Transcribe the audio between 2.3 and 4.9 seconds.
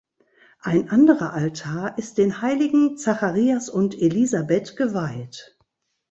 Heiligen Zacharias und Elisabet